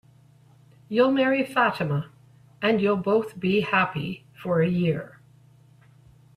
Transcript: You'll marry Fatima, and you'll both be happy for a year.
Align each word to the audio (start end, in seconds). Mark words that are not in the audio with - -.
You'll 0.89 1.11
marry 1.11 1.45
Fatima, 1.45 2.09
and 2.59 2.81
you'll 2.81 2.97
both 2.97 3.39
be 3.39 3.61
happy 3.61 4.25
for 4.33 4.59
a 4.59 4.67
year. 4.67 5.19